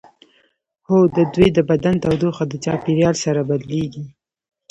هو 0.87 0.97
د 1.15 1.17
دوی 1.33 1.47
د 1.53 1.59
بدن 1.69 1.95
تودوخه 2.03 2.43
د 2.47 2.53
چاپیریال 2.65 3.15
سره 3.23 3.41
بدلیږي 3.49 4.05